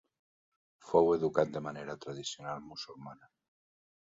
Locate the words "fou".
0.87-1.11